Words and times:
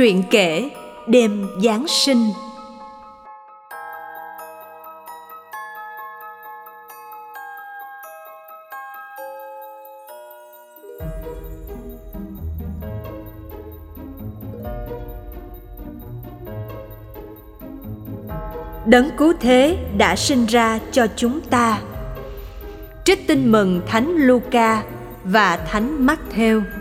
Truyện 0.00 0.22
kể 0.30 0.70
Đêm 1.06 1.46
Giáng 1.62 1.88
sinh 1.88 2.30
Đấng 18.86 19.10
cứu 19.16 19.32
thế 19.40 19.76
đã 19.98 20.16
sinh 20.16 20.46
ra 20.46 20.78
cho 20.92 21.06
chúng 21.16 21.40
ta. 21.40 21.78
Trích 23.04 23.26
tin 23.26 23.52
mừng 23.52 23.80
Thánh 23.86 24.16
Luca 24.16 24.82
và 25.24 25.56
Thánh 25.56 26.06
Matthew. 26.06 26.79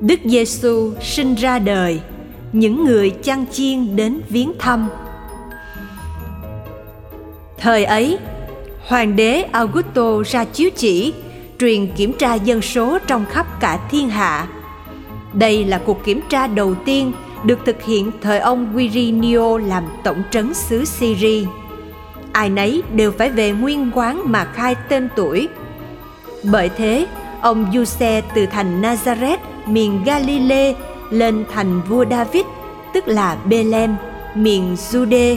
Đức 0.00 0.20
Giêsu 0.24 0.92
sinh 1.02 1.34
ra 1.34 1.58
đời, 1.58 2.00
những 2.52 2.84
người 2.84 3.10
chăn 3.10 3.44
chiên 3.52 3.96
đến 3.96 4.20
viếng 4.28 4.52
thăm. 4.58 4.88
Thời 7.58 7.84
ấy, 7.84 8.18
Hoàng 8.86 9.16
đế 9.16 9.42
Augusto 9.42 10.22
ra 10.26 10.44
chiếu 10.44 10.70
chỉ 10.76 11.14
truyền 11.58 11.86
kiểm 11.86 12.12
tra 12.12 12.34
dân 12.34 12.62
số 12.62 12.98
trong 13.06 13.24
khắp 13.30 13.60
cả 13.60 13.88
thiên 13.90 14.08
hạ. 14.08 14.46
Đây 15.32 15.64
là 15.64 15.80
cuộc 15.86 16.04
kiểm 16.04 16.20
tra 16.30 16.46
đầu 16.46 16.74
tiên 16.74 17.12
được 17.44 17.58
thực 17.66 17.82
hiện 17.82 18.10
thời 18.20 18.38
ông 18.38 18.72
Quirinio 18.74 19.58
làm 19.58 19.84
tổng 20.04 20.22
trấn 20.30 20.54
xứ 20.54 20.84
Syria. 20.84 21.44
Ai 22.32 22.50
nấy 22.50 22.82
đều 22.92 23.12
phải 23.12 23.30
về 23.30 23.52
nguyên 23.52 23.90
quán 23.94 24.22
mà 24.24 24.44
khai 24.44 24.74
tên 24.88 25.08
tuổi. 25.16 25.48
Bởi 26.52 26.68
thế, 26.68 27.06
ông 27.44 27.66
Giuse 27.72 28.22
từ 28.34 28.46
thành 28.46 28.82
Nazareth, 28.82 29.38
miền 29.66 30.04
Galilee 30.04 30.74
lên 31.10 31.44
thành 31.54 31.80
vua 31.80 32.04
David, 32.10 32.44
tức 32.94 33.08
là 33.08 33.36
Bethlehem, 33.44 33.96
miền 34.34 34.74
Jude, 34.74 35.36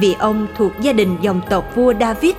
vì 0.00 0.14
ông 0.18 0.46
thuộc 0.56 0.72
gia 0.80 0.92
đình 0.92 1.16
dòng 1.20 1.40
tộc 1.50 1.64
vua 1.74 1.94
David. 2.00 2.34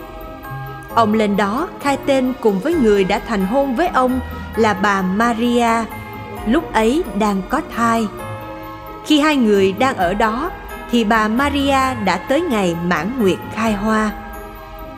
Ông 0.96 1.14
lên 1.14 1.38
đó 1.38 1.68
khai 1.82 1.98
tên 2.06 2.34
cùng 2.42 2.60
với 2.60 2.74
người 2.74 3.04
đã 3.04 3.22
thành 3.28 3.46
hôn 3.46 3.76
với 3.76 3.88
ông 3.88 4.20
là 4.56 4.74
bà 4.74 5.02
Maria, 5.02 5.86
lúc 6.48 6.74
ấy 6.74 7.04
đang 7.20 7.42
có 7.50 7.62
thai. 7.76 8.08
Khi 9.06 9.20
hai 9.20 9.36
người 9.36 9.72
đang 9.72 9.98
ở 9.98 10.14
đó 10.14 10.52
thì 10.92 11.04
bà 11.04 11.28
Maria 11.28 11.96
đã 12.06 12.18
tới 12.30 12.42
ngày 12.42 12.76
mãn 12.84 13.12
nguyệt 13.20 13.40
khai 13.54 13.74
hoa. 13.74 14.12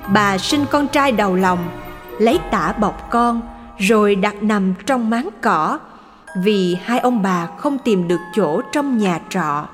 Bà 0.08 0.38
sinh 0.38 0.66
con 0.72 0.88
trai 0.88 1.12
đầu 1.12 1.36
lòng, 1.36 1.60
lấy 2.20 2.40
tả 2.52 2.74
bọc 2.80 3.10
con 3.10 3.42
rồi 3.78 4.16
đặt 4.16 4.44
nằm 4.44 4.74
trong 4.86 5.10
máng 5.10 5.30
cỏ, 5.42 5.80
vì 6.44 6.78
hai 6.84 7.00
ông 7.00 7.22
bà 7.22 7.48
không 7.58 7.78
tìm 7.78 8.08
được 8.08 8.20
chỗ 8.36 8.62
trong 8.72 8.98
nhà 8.98 9.20
trọ. 9.30 9.66